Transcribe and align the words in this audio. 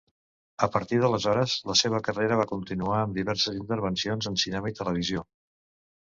A 0.67 0.67
partir 0.75 0.97
d'aleshores, 1.01 1.57
la 1.71 1.75
seva 1.81 1.99
carrera 2.07 2.39
va 2.39 2.47
continuar 2.51 3.01
amb 3.01 3.17
diverses 3.19 3.59
intervencions 3.59 4.31
en 4.31 4.39
cinema 4.45 4.73
i 4.73 4.75
televisió. 4.81 5.23